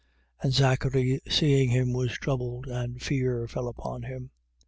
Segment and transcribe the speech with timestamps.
[0.41, 4.31] And Zachary seeing him, was troubled: and fear fell upon him.